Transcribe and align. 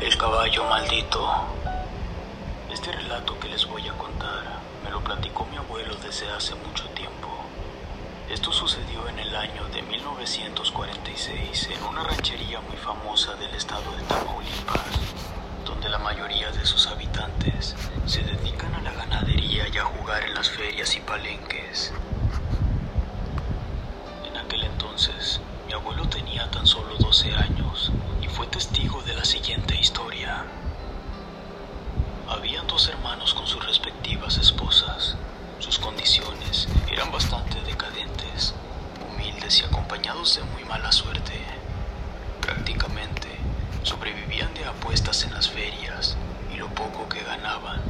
El 0.00 0.16
caballo 0.16 0.64
maldito. 0.64 1.28
Este 2.72 2.92
relato 2.92 3.36
que 3.40 3.48
les 3.48 3.66
voy 3.66 3.86
a 3.88 3.92
contar 3.94 4.44
me 4.84 4.90
lo 4.90 5.00
platicó 5.02 5.44
mi 5.46 5.56
abuelo 5.56 5.96
desde 5.96 6.30
hace 6.30 6.54
mucho 6.54 6.88
tiempo. 6.90 7.28
Esto 8.30 8.52
sucedió 8.52 9.08
en 9.08 9.18
el 9.18 9.34
año 9.34 9.64
de 9.74 9.82
1946 9.82 11.70
en 11.72 11.82
una 11.82 12.04
ranchería 12.04 12.60
muy 12.60 12.76
famosa 12.76 13.34
del 13.34 13.52
estado 13.56 13.90
de 13.96 14.04
Tamaulipas, 14.04 15.00
donde 15.66 15.88
la 15.88 15.98
mayoría 15.98 16.52
de 16.52 16.64
sus 16.64 16.86
habitantes 16.86 17.74
se 18.06 18.22
dedican 18.22 18.72
a 18.76 18.82
la 18.82 18.92
ganadería 18.92 19.66
y 19.66 19.78
a 19.78 19.84
jugar 19.84 20.22
en 20.22 20.34
las 20.34 20.48
ferias 20.48 20.94
y 20.94 21.00
palenques. 21.00 21.47
Hermanos 32.98 33.32
con 33.32 33.46
sus 33.46 33.64
respectivas 33.64 34.38
esposas. 34.38 35.14
Sus 35.60 35.78
condiciones 35.78 36.66
eran 36.90 37.12
bastante 37.12 37.60
decadentes, 37.60 38.54
humildes 39.08 39.60
y 39.60 39.64
acompañados 39.64 40.34
de 40.34 40.42
muy 40.42 40.64
mala 40.64 40.90
suerte. 40.90 41.34
Prácticamente 42.40 43.28
sobrevivían 43.84 44.52
de 44.54 44.64
apuestas 44.64 45.22
en 45.22 45.32
las 45.32 45.48
ferias 45.48 46.16
y 46.52 46.56
lo 46.56 46.66
poco 46.70 47.08
que 47.08 47.22
ganaban 47.22 47.80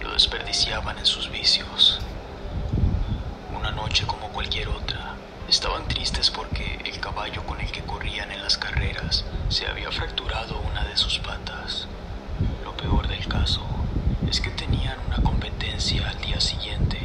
lo 0.00 0.12
desperdiciaban 0.12 0.96
en 0.96 1.06
sus 1.06 1.28
vicios. 1.28 2.00
Una 3.56 3.72
noche 3.72 4.06
como 4.06 4.28
cualquier 4.28 4.68
otra, 4.68 5.16
estaban 5.48 5.88
tristes 5.88 6.30
porque 6.30 6.78
el 6.84 7.00
caballo 7.00 7.42
con 7.46 7.60
el 7.60 7.72
que 7.72 7.82
corrían 7.82 8.30
en 8.30 8.42
las 8.42 8.58
carreras 8.58 9.24
se 9.48 9.66
había 9.66 9.90
fracturado 9.90 10.60
una 10.60 10.84
de 10.84 10.96
sus 10.96 11.18
patas. 11.18 11.88
Lo 12.64 12.76
peor 12.76 13.08
del 13.08 13.26
caso 13.26 13.71
es 14.32 14.40
que 14.40 14.48
tenían 14.48 14.96
una 15.08 15.18
competencia 15.18 16.08
al 16.08 16.18
día 16.22 16.40
siguiente 16.40 16.98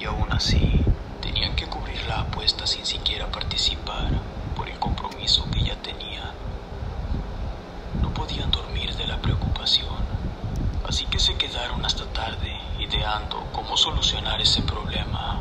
y 0.00 0.04
aún 0.04 0.30
así 0.30 0.84
tenían 1.20 1.56
que 1.56 1.66
cubrir 1.66 2.00
la 2.06 2.20
apuesta 2.20 2.64
sin 2.64 2.86
siquiera 2.86 3.26
participar 3.26 4.08
por 4.54 4.68
el 4.68 4.78
compromiso 4.78 5.50
que 5.50 5.64
ya 5.64 5.74
tenían. 5.82 6.30
No 8.00 8.14
podían 8.14 8.52
dormir 8.52 8.94
de 8.94 9.08
la 9.08 9.16
preocupación, 9.16 9.96
así 10.88 11.06
que 11.06 11.18
se 11.18 11.34
quedaron 11.34 11.84
hasta 11.84 12.04
tarde 12.12 12.56
ideando 12.78 13.44
cómo 13.52 13.76
solucionar 13.76 14.40
ese 14.40 14.62
problema. 14.62 15.40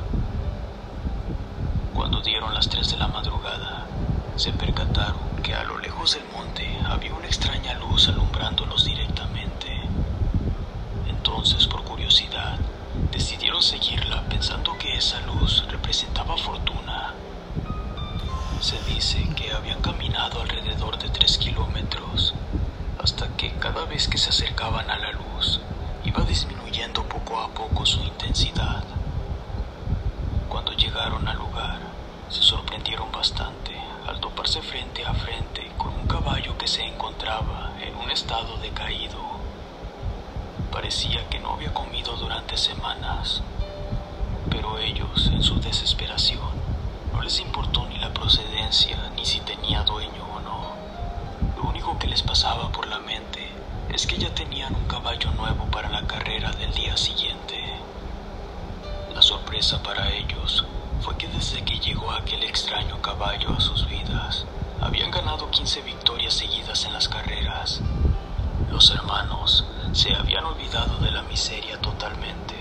Cuando 1.93 2.21
dieron 2.21 2.55
las 2.55 2.69
3 2.69 2.89
de 2.89 2.97
la 2.97 3.07
madrugada, 3.07 3.85
se 4.35 4.51
percataron 4.51 5.43
que 5.43 5.53
a 5.53 5.63
lo 5.63 5.77
lejos 5.77 6.15
del 6.15 6.25
monte 6.35 6.67
había 6.87 7.13
una 7.13 7.27
extraña 7.27 7.75
luz 7.75 8.07
alumbrándolos 8.07 8.85
directamente. 8.85 9.37
Entonces, 11.27 11.67
por 11.67 11.83
curiosidad, 11.83 12.57
decidieron 13.11 13.61
seguirla 13.61 14.23
pensando 14.29 14.77
que 14.77 14.95
esa 14.95 15.19
luz 15.21 15.65
representaba 15.69 16.37
fortuna. 16.37 17.13
Se 18.61 18.81
dice 18.83 19.27
que 19.35 19.51
habían 19.51 19.81
caminado 19.81 20.41
alrededor 20.41 20.97
de 20.97 21.09
tres 21.09 21.37
kilómetros, 21.37 22.33
hasta 22.97 23.27
que 23.35 23.51
cada 23.59 23.83
vez 23.83 24.07
que 24.07 24.17
se 24.17 24.29
acercaban 24.29 24.89
a 24.89 24.97
la 24.97 25.11
luz, 25.11 25.59
iba 26.05 26.21
disminuyendo 26.23 27.03
poco 27.03 27.36
poco 27.49 27.85
su 27.85 28.01
intensidad. 28.03 28.83
Cuando 30.49 30.71
llegaron 30.73 31.27
al 31.27 31.37
lugar, 31.37 31.79
se 32.29 32.41
sorprendieron 32.41 33.11
bastante 33.11 33.75
al 34.07 34.19
toparse 34.19 34.61
frente 34.61 35.05
a 35.05 35.13
frente 35.13 35.71
con 35.77 35.93
un 35.93 36.07
caballo 36.07 36.57
que 36.57 36.67
se 36.67 36.83
encontraba 36.83 37.73
en 37.81 37.95
un 37.95 38.09
estado 38.11 38.57
decaído. 38.57 39.17
Parecía 40.71 41.27
que 41.29 41.39
no 41.39 41.53
había 41.53 41.73
comido 41.73 42.15
durante 42.17 42.57
semanas, 42.57 43.41
pero 44.49 44.79
ellos, 44.79 45.27
en 45.27 45.43
su 45.43 45.59
desesperación, 45.59 46.36
habían 65.47 65.51
ganado 65.51 65.51
15 65.51 65.81
victorias 65.81 66.33
seguidas 66.33 66.85
en 66.85 66.93
las 66.93 67.07
carreras. 67.07 67.81
Los 68.69 68.89
hermanos 68.91 69.65
se 69.93 70.13
habían 70.13 70.45
olvidado 70.45 70.97
de 70.99 71.11
la 71.11 71.21
miseria 71.23 71.79
totalmente. 71.79 72.55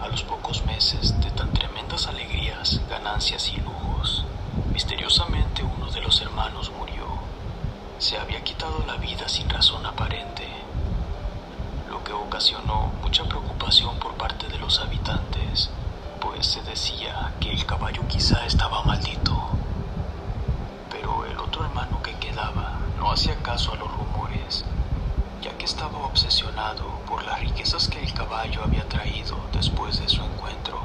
A 0.00 0.08
los 0.08 0.22
pocos 0.22 0.64
meses 0.64 1.20
de 1.20 1.30
tan 1.30 1.52
tremendas 1.52 2.06
alegrías, 2.08 2.80
ganancias 2.90 3.48
y 3.52 3.56
lujos, 3.58 4.24
misteriosamente 4.72 5.62
uno 5.62 5.90
de 5.90 6.00
los 6.00 6.20
hermanos 6.20 6.70
murió. 6.76 7.06
Se 7.98 8.18
había 8.18 8.42
quitado 8.42 8.84
la 8.86 8.96
vida 8.96 9.28
sin 9.28 9.48
razón 9.48 9.86
aparente, 9.86 10.48
lo 11.88 12.02
que 12.02 12.12
ocasionó 12.12 12.92
mucha 13.02 13.24
preocupación 13.24 13.96
por 14.00 14.14
parte 14.14 14.48
de 14.48 14.58
los 14.58 14.80
habitantes, 14.80 15.70
pues 16.20 16.46
se 16.46 16.62
decía 16.62 17.32
que 17.40 17.52
el 17.52 17.64
caballo 17.64 18.02
quizá 18.08 18.44
estaba 18.44 18.82
maldito. 18.82 19.41
Hermano 21.72 22.02
que 22.02 22.12
quedaba 22.16 22.80
no 22.98 23.10
hacía 23.10 23.34
caso 23.36 23.72
a 23.72 23.76
los 23.76 23.90
rumores 23.90 24.62
ya 25.40 25.56
que 25.56 25.64
estaba 25.64 26.00
obsesionado 26.00 26.84
por 27.08 27.24
las 27.24 27.40
riquezas 27.40 27.88
que 27.88 27.98
el 27.98 28.12
caballo 28.12 28.62
había 28.62 28.86
traído 28.90 29.38
después 29.54 29.98
de 29.98 30.06
su 30.06 30.22
encuentro. 30.22 30.78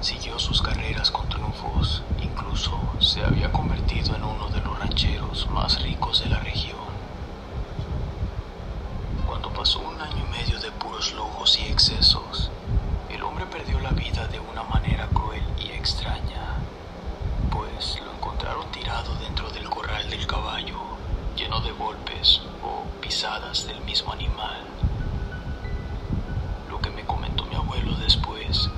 Siguió 0.00 0.38
sus 0.38 0.62
carreras 0.62 1.10
con 1.10 1.28
triunfos, 1.28 2.02
incluso 2.22 2.80
se 3.00 3.22
había 3.22 3.52
convertido 3.52 4.16
en 4.16 4.24
uno 4.24 4.48
de 4.48 4.62
los 4.62 4.78
rancheros 4.78 5.46
más 5.50 5.82
ricos 5.82 6.20
de 6.24 6.30
la 6.30 6.40
región. 6.40 6.78
Cuando 9.26 9.50
pasó 9.50 9.80
un 9.80 10.00
año 10.00 10.24
y 10.26 10.38
medio 10.38 10.58
de 10.58 10.70
puros 10.72 11.12
lujos 11.12 11.58
y 11.58 11.64
excesos, 11.66 12.50
el 13.10 13.22
hombre 13.22 13.44
perdió 13.44 13.78
la 13.80 13.90
vida 13.90 14.26
de 14.28 14.40
una 14.40 14.62
manera 14.62 15.06
cruel 15.08 15.42
y 15.58 15.70
extraña, 15.72 16.56
pues 17.50 18.00
lo 18.04 18.12
encontraron 18.12 18.70
tirado 18.72 19.14
dentro 19.16 19.50
del 19.50 19.68
corral 19.68 20.08
del 20.20 20.26
caballo, 20.26 20.76
lleno 21.34 21.60
de 21.60 21.72
golpes 21.72 22.42
o 22.62 22.84
pisadas 23.00 23.66
del 23.66 23.80
mismo 23.84 24.12
animal. 24.12 24.60
Lo 26.68 26.78
que 26.78 26.90
me 26.90 27.06
comentó 27.06 27.46
mi 27.46 27.54
abuelo 27.54 27.96
después 27.96 28.68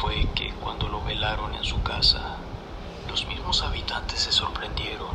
fue 0.00 0.26
que 0.34 0.54
cuando 0.54 0.88
lo 0.88 1.04
velaron 1.04 1.54
en 1.54 1.64
su 1.64 1.82
casa, 1.82 2.36
los 3.10 3.26
mismos 3.26 3.62
habitantes 3.62 4.20
se 4.20 4.32
sorprendieron 4.32 5.10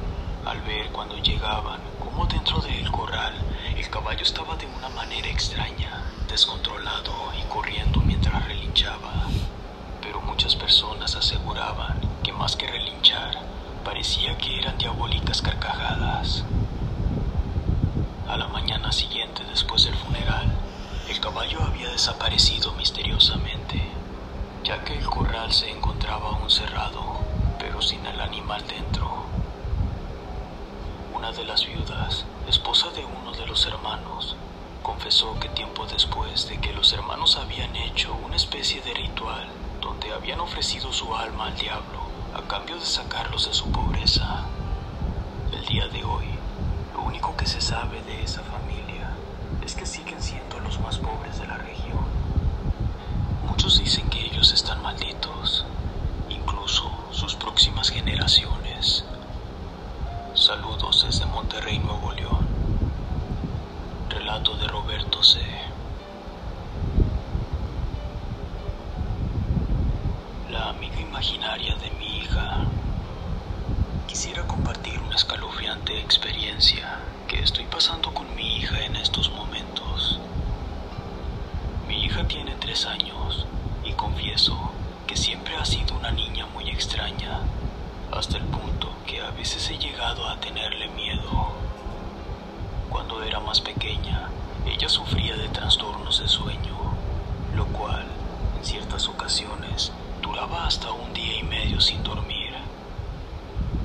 al 0.45 0.61
ver 0.61 0.91
cuando 0.91 1.17
llegaban 1.17 1.79
cómo 1.99 2.27
dentro 2.27 2.59
del 2.59 2.91
corral 2.91 3.33
el 3.75 3.89
caballo 3.89 4.21
estaba 4.21 4.55
de 4.57 4.67
una 4.67 4.89
manera 4.89 5.29
extraña, 5.29 6.03
descontrolado 6.29 7.33
y 7.39 7.41
corriendo 7.49 8.01
mientras 8.01 8.47
relinchaba. 8.47 9.31
Pero 9.99 10.21
muchas 10.21 10.55
personas 10.55 11.15
aseguraban 11.15 11.97
que 12.21 12.33
más 12.33 12.55
que 12.55 12.67
relinchar, 12.67 13.60
parecía 13.83 14.37
que 14.37 14.59
eran 14.59 14.77
diabólicas 14.77 15.41
carcajadas. 15.41 16.43
A 18.27 18.37
la 18.37 18.47
mañana 18.47 18.91
siguiente, 18.91 19.43
después 19.49 19.85
del 19.85 19.95
funeral, 19.95 20.51
el 21.09 21.19
caballo 21.19 21.61
había 21.63 21.89
desaparecido 21.89 22.73
misteriosamente, 22.73 23.81
ya 24.63 24.83
que 24.83 24.97
el 24.97 25.05
corral 25.05 25.51
se 25.51 25.69
encontraba 25.69 26.29
aún 26.29 26.49
cerrado, 26.49 27.01
pero 27.59 27.81
sin 27.81 28.05
el 28.05 28.19
animal 28.21 28.63
dentro. 28.67 29.25
Una 31.13 31.31
de 31.31 31.43
las 31.45 31.65
viudas, 31.65 32.25
esposa 32.47 32.89
de 32.91 33.03
uno 33.03 33.31
de 33.33 33.47
los 33.47 33.65
hermanos, 33.65 34.35
confesó 34.83 35.39
que 35.39 35.49
tiempo 35.49 35.85
después 35.85 36.47
de 36.47 36.59
que 36.59 36.73
los 36.73 36.93
hermanos 36.93 37.37
habían 37.37 37.75
hecho 37.75 38.13
una 38.25 38.35
especie 38.35 38.81
de 38.81 38.93
ritual 38.93 39.47
donde 39.81 40.11
habían 40.11 40.39
ofrecido 40.39 40.91
su 40.93 41.15
alma 41.15 41.47
al 41.47 41.57
diablo 41.57 42.10
a 42.33 42.41
cambio 42.47 42.75
de 42.77 42.85
sacarlos 42.85 43.47
de 43.47 43.53
su 43.53 43.71
pobreza, 43.71 44.45
el 45.51 45.65
día 45.65 45.87
de 45.87 46.03
hoy 46.03 46.27
lo 46.93 47.01
único 47.03 47.35
que 47.35 47.45
se 47.45 47.61
sabe 47.61 48.01
de 48.03 48.23
esa 48.23 48.41
familia 48.43 49.11
es 49.63 49.75
que 49.75 49.85
siguen 49.85 50.21
siendo 50.21 50.59
los 50.59 50.79
más 50.79 50.97
pobres 50.97 51.39
de 51.39 51.47
la 51.47 51.57
región. 51.57 52.05
Muchos 53.47 53.79
dicen 53.79 54.09
que 54.09 54.25
ellos 54.25 54.51
están 54.53 54.81
malditos, 54.81 55.65
incluso 56.29 56.89
sus 57.11 57.35
próximas 57.35 57.89
generaciones. 57.89 59.03
Saludos 60.33 61.05
desde 61.05 61.25
Monterrey, 61.25 61.79
Nuevo 61.79 62.11
León. 62.13 62.47
Relato 64.09 64.55
de 64.57 64.67
Roberto 64.67 65.21
C. 65.23 65.39
La 70.49 70.69
amiga 70.69 70.99
imaginaria 70.99 71.75
de 71.75 71.91
mi 71.91 72.19
hija. 72.19 72.65
Quisiera 74.07 74.43
compartir 74.47 74.99
una 74.99 75.15
escalofriante 75.15 75.99
experiencia 75.99 76.99
estoy 77.43 77.65
pasando 77.65 78.13
con 78.13 78.35
mi 78.35 78.57
hija 78.57 78.85
en 78.85 78.95
estos 78.95 79.31
momentos. 79.31 80.19
Mi 81.87 82.03
hija 82.03 82.27
tiene 82.27 82.55
tres 82.59 82.85
años 82.85 83.47
y 83.83 83.93
confieso 83.93 84.71
que 85.07 85.17
siempre 85.17 85.55
ha 85.55 85.65
sido 85.65 85.95
una 85.95 86.11
niña 86.11 86.45
muy 86.53 86.69
extraña, 86.69 87.39
hasta 88.11 88.37
el 88.37 88.43
punto 88.43 88.89
que 89.07 89.21
a 89.21 89.31
veces 89.31 89.69
he 89.71 89.77
llegado 89.77 90.27
a 90.27 90.39
tenerle 90.39 90.87
miedo. 90.89 91.51
Cuando 92.89 93.23
era 93.23 93.39
más 93.39 93.59
pequeña, 93.59 94.29
ella 94.65 94.87
sufría 94.87 95.35
de 95.35 95.49
trastornos 95.49 96.19
de 96.21 96.27
sueño, 96.27 96.77
lo 97.55 97.65
cual, 97.67 98.05
en 98.59 98.65
ciertas 98.65 99.07
ocasiones, 99.07 99.91
duraba 100.21 100.67
hasta 100.67 100.91
un 100.91 101.11
día 101.13 101.37
y 101.39 101.43
medio 101.43 101.81
sin 101.81 102.03
dormir. 102.03 102.53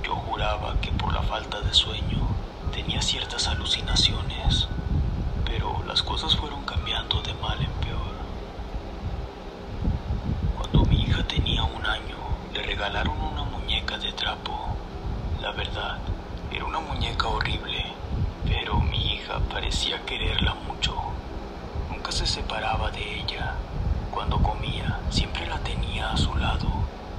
Yo 0.04 0.14
juraba 0.14 0.78
que 0.82 0.92
por 0.92 1.12
la 1.14 1.22
falta 1.22 1.60
de 1.62 1.72
sueño 1.72 2.36
tenía 2.72 3.00
ciertas 3.00 3.48
alucinaciones, 3.48 4.68
pero 5.44 5.82
las 5.86 6.02
cosas 6.02 6.36
fueron 6.36 6.62
cambiando 6.64 7.22
de 7.22 7.32
mal 7.34 7.58
en 7.58 7.70
peor. 7.84 8.14
Cuando 10.58 10.84
mi 10.84 11.02
hija 11.02 11.22
tenía 11.26 11.64
un 11.64 11.86
año, 11.86 12.16
le 12.52 12.62
una 12.90 13.42
muñeca 13.44 13.98
de 13.98 14.12
trapo. 14.12 14.76
La 15.42 15.50
verdad, 15.50 15.98
era 16.52 16.64
una 16.64 16.78
muñeca 16.78 17.26
horrible 17.26 17.84
pero 18.46 18.78
mi 18.80 19.14
hija 19.14 19.40
parecía 19.50 20.00
quererla 20.06 20.54
mucho. 20.54 20.94
Nunca 21.90 22.12
se 22.12 22.26
separaba 22.26 22.90
de 22.92 23.20
ella. 23.20 23.54
Cuando 24.12 24.38
comía, 24.40 25.00
siempre 25.10 25.46
la 25.46 25.58
tenía 25.58 26.12
a 26.12 26.16
su 26.16 26.34
lado. 26.36 26.68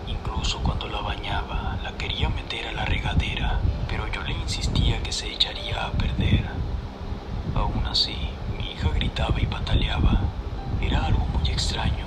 Incluso 0.07 0.59
cuando 0.59 0.87
la 0.87 1.01
bañaba, 1.01 1.77
la 1.83 1.91
quería 1.97 2.29
meter 2.29 2.67
a 2.67 2.71
la 2.71 2.85
regadera, 2.85 3.59
pero 3.89 4.07
yo 4.07 4.23
le 4.23 4.33
insistía 4.33 5.03
que 5.03 5.11
se 5.11 5.31
echaría 5.31 5.85
a 5.85 5.91
perder. 5.91 6.45
Aún 7.55 7.85
así, 7.85 8.17
mi 8.57 8.71
hija 8.71 8.89
gritaba 8.89 9.39
y 9.41 9.45
pataleaba. 9.45 10.21
Era 10.81 11.05
algo 11.05 11.25
muy 11.25 11.49
extraño, 11.49 12.06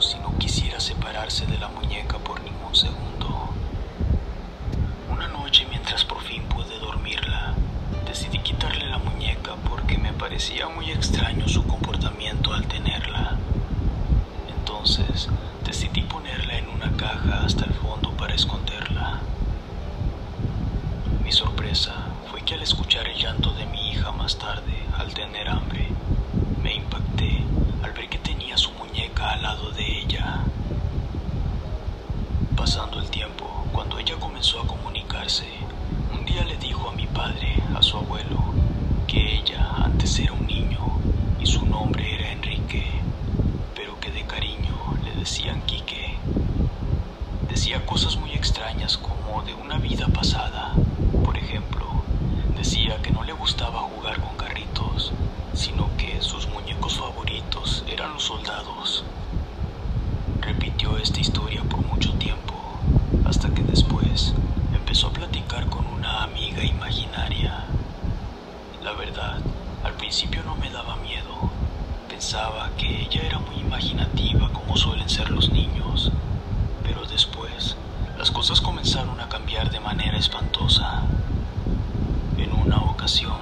si 0.00 0.18
no 0.18 0.36
quisiera 0.38 0.80
separarse 0.80 1.46
de 1.46 1.58
la 1.58 1.68
muñeca 1.68 2.18
por 2.18 2.40
ningún 2.42 2.74
segundo. 2.74 3.50
Una 5.10 5.28
noche 5.28 5.66
mientras 5.68 6.04
por 6.04 6.20
fin 6.22 6.42
pude 6.44 6.78
dormirla, 6.78 7.54
decidí 8.06 8.38
quitarle 8.38 8.86
la 8.86 8.98
muñeca 8.98 9.56
porque 9.68 9.98
me 9.98 10.12
parecía 10.12 10.68
muy 10.68 10.90
extraño 10.90 11.46
su 11.48 11.64
comportamiento 11.66 12.52
al 12.52 12.66
tenerla. 12.66 13.36
Entonces 14.58 15.28
decidí 15.64 16.02
ponerla 16.02 16.58
en 16.58 16.68
una 16.68 16.90
caja 16.96 17.44
hasta 17.44 17.64
el 17.64 17.74
fondo 17.74 18.10
para 18.12 18.34
esconderla. 18.34 19.20
Mi 21.24 21.32
sorpresa 21.32 22.06
fue 22.30 22.42
que 22.42 22.54
al 22.54 22.62
escuchar 22.62 23.06
el 23.06 23.18
llanto 23.18 23.52
de 23.52 23.66
mi 23.66 23.90
hija 23.90 24.12
más 24.12 24.38
tarde, 24.38 24.82
al 24.96 25.12
tener 25.14 25.48
hambre, 25.48 25.88
me 26.62 26.74
impacté 26.74 27.42
al 27.82 27.92
ver 27.92 28.08
que 28.08 28.18
tenía 28.18 28.56
su 28.56 28.70
muñeca 28.72 29.32
al 29.32 29.42
lado 29.42 29.70
de 29.72 30.00
ella. 30.00 30.40
Pasando 32.56 33.00
el 33.00 33.08
tiempo, 33.10 33.64
cuando 33.72 33.98
ella 33.98 34.16
comenzó 34.18 34.60
a 34.60 34.66
comunicarse, 34.66 35.46
un 36.12 36.24
día 36.24 36.44
le 36.44 36.56
dijo 36.58 36.88
a 36.88 36.92
mi 36.92 37.06
padre, 37.06 37.62
a 37.74 37.82
su 37.82 37.96
abuelo, 37.96 38.52
que 39.06 39.36
ella 39.38 39.66
antes 39.84 40.18
era 40.18 40.32
un 40.32 40.46
niño 40.46 40.98
y 41.40 41.46
su 41.46 41.64
nombre 41.66 42.14
era 42.14 42.32
Enrique, 42.32 42.84
pero 43.74 43.98
que 44.00 44.10
de 44.10 44.24
cariño 44.24 44.76
le 45.04 45.12
decían 45.12 45.62
Quique. 45.62 46.16
Decía 47.60 47.84
cosas 47.84 48.16
muy 48.16 48.32
extrañas 48.32 48.96
como 48.96 49.42
de 49.42 49.52
una 49.52 49.76
vida 49.76 50.06
pasada. 50.08 50.72
Por 51.22 51.36
ejemplo, 51.36 51.84
decía 52.56 52.96
que 53.02 53.10
no 53.10 53.22
le 53.22 53.34
gustaba 53.34 53.80
jugar 53.80 54.18
con 54.18 54.34
carritos, 54.38 55.12
sino 55.52 55.90
que 55.98 56.22
sus 56.22 56.48
muñecos 56.48 56.96
favoritos 56.98 57.84
eran 57.86 58.14
los 58.14 58.22
soldados. 58.22 59.04
Repitió 60.40 60.96
esta 60.96 61.20
historia 61.20 61.62
por 61.64 61.84
mucho 61.84 62.14
tiempo, 62.14 62.54
hasta 63.26 63.50
que 63.50 63.62
después 63.62 64.32
empezó 64.74 65.08
a 65.08 65.12
platicar 65.12 65.66
con 65.66 65.86
una 65.86 66.22
amiga 66.22 66.64
imaginaria. 66.64 67.66
La 68.82 68.92
verdad, 68.92 69.38
al 69.84 69.92
principio 69.98 70.42
no 70.44 70.56
me 70.56 70.70
daba 70.70 70.96
miedo. 70.96 71.50
Pensaba 72.08 72.70
que 72.78 73.02
ella 73.02 73.20
era 73.20 73.38
muy 73.38 73.56
imaginativa 73.56 74.48
como 74.48 74.78
suelen 74.78 75.10
ser 75.10 75.30
los 75.30 75.50
niños. 75.50 76.10
Pero 76.82 77.06
después, 77.06 77.76
las 78.18 78.32
cosas 78.32 78.60
comenzaron 78.60 79.20
a 79.20 79.28
cambiar 79.28 79.70
de 79.70 79.78
manera 79.78 80.18
espantosa. 80.18 81.02
En 82.36 82.52
una 82.52 82.78
ocasión, 82.78 83.38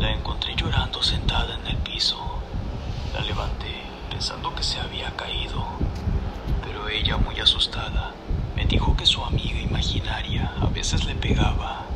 la 0.00 0.10
encontré 0.10 0.56
llorando 0.56 1.00
sentada 1.00 1.54
en 1.60 1.66
el 1.68 1.76
piso. 1.76 2.18
La 3.14 3.20
levanté 3.20 3.82
pensando 4.22 4.54
que 4.54 4.62
se 4.62 4.78
había 4.78 5.10
caído, 5.16 5.64
pero 6.64 6.88
ella, 6.88 7.16
muy 7.16 7.40
asustada, 7.40 8.12
me 8.54 8.64
dijo 8.66 8.94
que 8.96 9.04
su 9.04 9.20
amiga 9.24 9.58
imaginaria 9.58 10.52
a 10.60 10.66
veces 10.66 11.04
le 11.06 11.16
pegaba. 11.16 11.86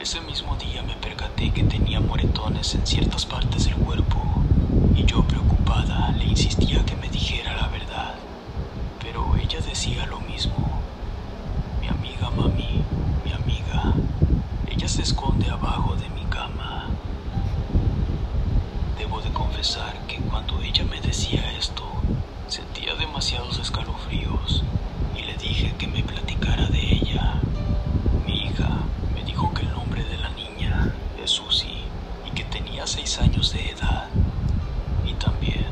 Ese 0.00 0.22
mismo 0.22 0.56
día 0.56 0.82
me 0.82 0.94
percaté 0.94 1.50
que 1.50 1.62
tenía 1.64 2.00
moretones 2.00 2.74
en 2.74 2.86
ciertas 2.86 3.26
partes 3.26 3.66
del 3.66 3.74
cuerpo 3.74 4.22
y 4.96 5.04
yo 5.04 5.22
preocupada 5.24 6.12
le 6.12 6.24
insistía 6.24 6.82
que 6.86 6.96
me 6.96 7.10
dijera 7.10 7.54
la 7.54 7.68
verdad, 7.68 8.14
pero 9.02 9.36
ella 9.36 9.60
decía 9.60 10.06
lo 10.06 10.20
mismo. 10.20 10.80
Mi 11.82 11.88
amiga 11.88 12.30
mami, 12.30 12.82
mi 13.22 13.32
amiga, 13.34 13.92
ella 14.66 14.88
se 14.88 15.02
esconde 15.02 15.50
abajo 15.50 15.94
de 15.96 16.08
mi 16.08 16.24
cama. 16.30 16.86
Debo 18.98 19.20
de 19.20 19.30
confesar 19.30 20.06
que 20.06 20.16
cuando 20.20 20.60
ella 20.62 20.84
me 20.84 21.00
decía 21.00 21.52
esto, 21.58 21.84
sentía 22.48 22.94
demasiados 22.94 23.58
escalofríos 23.58 24.62
y 25.16 25.22
le 25.22 25.36
dije 25.36 25.74
que 25.78 25.86
me 25.86 26.02
platicara 26.02 26.66
de 26.68 26.80
ella. 26.94 27.34
Mi 28.26 28.44
hija 28.44 28.70
me 29.14 29.24
dijo 29.24 29.52
que 29.52 29.62
el 29.62 29.70
nombre 29.72 30.04
de 30.04 30.16
la 30.18 30.30
niña 30.30 30.92
es 31.22 31.30
Susie 31.30 31.82
y 32.26 32.30
que 32.34 32.44
tenía 32.44 32.86
seis 32.86 33.18
años 33.18 33.52
de 33.52 33.70
edad. 33.70 34.08
Y 35.06 35.14
también 35.14 35.66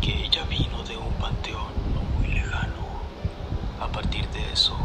que 0.00 0.24
ella 0.24 0.44
vino 0.44 0.82
de 0.84 0.96
un 0.96 1.12
panteón 1.14 1.72
no 1.94 2.02
muy 2.18 2.28
lejano. 2.28 2.84
A 3.80 3.88
partir 3.88 4.28
de 4.28 4.52
eso, 4.52 4.76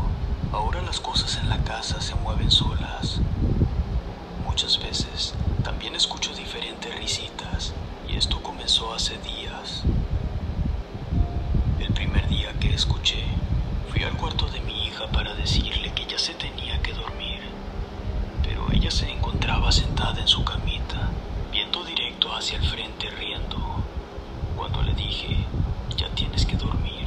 ahora 0.51 0.81
las 0.81 0.99
cosas 0.99 1.37
en 1.37 1.49
la 1.49 1.57
casa 1.63 2.01
se 2.01 2.15
mueven 2.15 2.49
solas. 2.51 3.19
Muchas 4.63 4.81
veces 4.81 5.33
también 5.61 5.93
escucho 5.93 6.33
diferentes 6.33 6.95
risitas 6.97 7.73
y 8.07 8.15
esto 8.15 8.41
comenzó 8.41 8.93
hace 8.93 9.17
días. 9.17 9.83
El 11.81 11.91
primer 11.91 12.25
día 12.29 12.53
que 12.61 12.73
escuché, 12.73 13.25
fui 13.91 14.03
al 14.03 14.15
cuarto 14.15 14.45
de 14.45 14.61
mi 14.61 14.87
hija 14.87 15.07
para 15.07 15.35
decirle 15.35 15.91
que 15.93 16.05
ya 16.05 16.17
se 16.17 16.33
tenía 16.35 16.81
que 16.81 16.93
dormir, 16.93 17.41
pero 18.41 18.71
ella 18.71 18.89
se 18.89 19.11
encontraba 19.11 19.69
sentada 19.73 20.21
en 20.21 20.29
su 20.29 20.45
camita, 20.45 21.09
viendo 21.51 21.83
directo 21.83 22.33
hacia 22.33 22.57
el 22.57 22.65
frente 22.65 23.09
riendo. 23.09 23.59
Cuando 24.55 24.81
le 24.81 24.93
dije, 24.93 25.39
ya 25.97 26.07
tienes 26.15 26.45
que 26.45 26.55
dormir, 26.55 27.05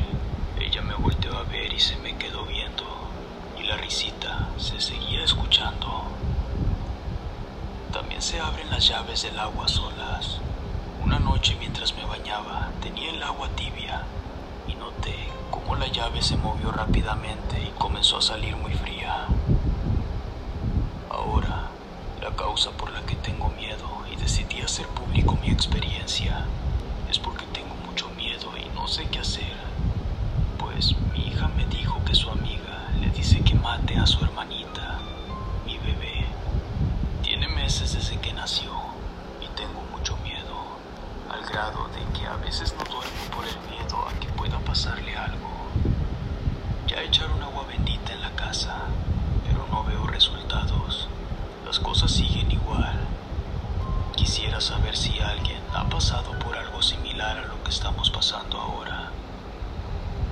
ella 0.61 0.83
me 0.83 0.95
volteó 0.95 1.35
a 1.39 1.45
ver 1.45 1.73
y 1.73 1.81
se 1.81 1.97
me 1.97 2.19
quedó 2.19 2.45
viendo, 2.45 2.85
y 3.59 3.63
la 3.63 3.79
risita 3.79 4.51
se 4.59 4.79
seguía 4.79 5.25
escuchando. 5.25 6.05
También 7.97 8.21
se 8.21 8.39
abren 8.39 8.71
las 8.71 8.87
llaves 8.87 9.23
del 9.23 9.39
agua 9.39 9.67
solas. 9.69 10.39
Una 11.03 11.19
noche 11.19 11.57
mientras 11.59 11.95
me 11.95 12.05
bañaba 12.05 12.71
tenía 12.83 13.11
el 13.11 13.23
agua 13.23 13.49
tibia 13.57 14.05
y 14.69 14.75
noté 14.75 15.15
la 15.87 15.93
llave 15.93 16.21
se 16.21 16.37
movió 16.37 16.73
rápidamente 16.73 17.63
y 17.63 17.71
comenzó 17.79 18.17
a 18.17 18.23
salir 18.23 18.57
muy 18.57 18.73
fría. 18.75 19.27
Ahora, 21.09 21.69
la 22.21 22.31
causa 22.35 22.73
por 22.73 22.91
la 22.91 23.03
que 23.03 23.15
tengo 23.15 23.49
miedo 23.51 23.87
y 24.13 24.17
decidí 24.17 24.61
hacer 24.63 24.87
público 24.89 25.39
mi 25.41 25.49
experiencia 25.49 26.45
es 27.09 27.21
porque 27.21 27.47
tengo 27.53 27.77
mucho 27.87 28.09
miedo 28.17 28.51
y 28.57 28.69
no 28.75 28.89
sé 28.89 29.05
qué 29.13 29.21
hacer. 29.21 29.57
Pues 30.59 30.97
mi 31.13 31.29
hija 31.29 31.49
me 31.57 31.65
dijo 31.67 32.03
que 32.05 32.17
su 32.17 32.31
amiga 32.31 32.91
le 33.01 33.11
dice 33.11 33.41
que 33.43 33.55
mate 33.55 33.97
quisiera 54.57 54.61
saber 54.61 54.97
si 54.97 55.19
alguien 55.21 55.61
ha 55.75 55.87
pasado 55.89 56.31
por 56.39 56.57
algo 56.57 56.81
similar 56.81 57.37
a 57.39 57.47
lo 57.47 57.63
que 57.63 57.71
estamos 57.71 58.11
pasando 58.11 58.59
ahora. 58.59 59.11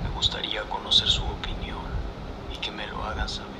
Me 0.03 0.09
gustaría 0.15 0.63
conocer 0.63 1.07
su 1.07 1.23
opinión 1.23 1.85
y 2.51 2.57
que 2.57 2.71
me 2.71 2.87
lo 2.87 3.03
hagan 3.03 3.29
saber. 3.29 3.54